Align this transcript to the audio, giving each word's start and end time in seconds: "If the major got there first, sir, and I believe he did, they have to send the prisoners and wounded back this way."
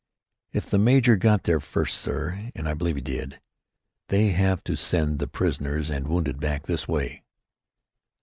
"If 0.51 0.67
the 0.67 0.79
major 0.79 1.15
got 1.15 1.43
there 1.43 1.59
first, 1.59 1.95
sir, 1.99 2.49
and 2.55 2.67
I 2.67 2.73
believe 2.73 2.95
he 2.95 3.03
did, 3.03 3.39
they 4.07 4.29
have 4.29 4.63
to 4.63 4.75
send 4.75 5.19
the 5.19 5.27
prisoners 5.27 5.91
and 5.91 6.07
wounded 6.07 6.39
back 6.39 6.65
this 6.65 6.87
way." 6.87 7.21